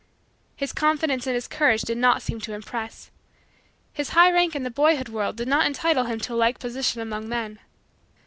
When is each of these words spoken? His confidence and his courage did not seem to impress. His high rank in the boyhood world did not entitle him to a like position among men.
His 0.55 0.73
confidence 0.73 1.27
and 1.27 1.35
his 1.35 1.47
courage 1.47 1.83
did 1.83 1.95
not 1.99 2.23
seem 2.23 2.41
to 2.41 2.53
impress. 2.55 3.11
His 3.93 4.09
high 4.17 4.31
rank 4.31 4.55
in 4.55 4.63
the 4.63 4.71
boyhood 4.71 5.09
world 5.09 5.35
did 5.35 5.47
not 5.47 5.67
entitle 5.67 6.05
him 6.05 6.19
to 6.21 6.33
a 6.33 6.33
like 6.33 6.57
position 6.57 7.01
among 7.01 7.29
men. 7.29 7.59